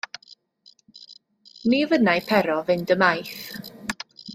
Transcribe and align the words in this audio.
Ni 1.73 1.83
fynnai 1.93 2.19
Pero 2.33 2.57
fynd 2.73 2.95
ymaith. 2.99 3.41